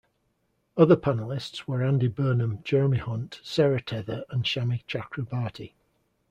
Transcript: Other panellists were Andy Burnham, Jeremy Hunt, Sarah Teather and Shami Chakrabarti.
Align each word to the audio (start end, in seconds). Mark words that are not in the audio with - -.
Other 0.77 0.95
panellists 0.95 1.67
were 1.67 1.83
Andy 1.83 2.07
Burnham, 2.07 2.63
Jeremy 2.63 2.97
Hunt, 2.97 3.39
Sarah 3.43 3.79
Teather 3.83 4.23
and 4.31 4.43
Shami 4.43 4.83
Chakrabarti. 4.87 5.73